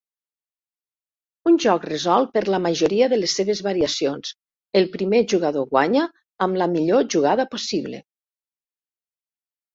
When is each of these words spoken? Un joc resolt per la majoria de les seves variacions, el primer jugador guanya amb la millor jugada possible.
Un 1.51 1.59
joc 1.65 1.83
resolt 1.89 2.31
per 2.37 2.41
la 2.53 2.59
majoria 2.63 3.09
de 3.11 3.19
les 3.19 3.35
seves 3.41 3.61
variacions, 3.67 4.33
el 4.81 4.89
primer 4.97 5.21
jugador 5.35 5.69
guanya 5.77 6.09
amb 6.49 6.59
la 6.63 6.71
millor 6.75 7.07
jugada 7.17 7.49
possible. 7.55 8.03